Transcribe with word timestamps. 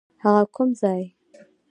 هغه 0.23 0.43
کوم 0.55 0.69
ځای؟ 0.79 1.03